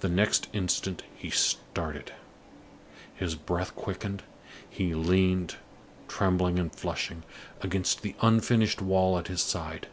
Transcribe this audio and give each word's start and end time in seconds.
The 0.00 0.08
next 0.08 0.48
instant 0.52 1.04
he 1.14 1.30
started; 1.30 2.12
his 3.14 3.36
breath 3.36 3.72
quickened; 3.76 4.24
he 4.68 4.96
leaned, 4.96 5.58
trembling 6.08 6.58
and 6.58 6.74
flushing, 6.74 7.22
against 7.60 8.02
the 8.02 8.16
unfinished 8.20 8.82
wall 8.82 9.16
at 9.16 9.28
his 9.28 9.42
side. 9.42 9.86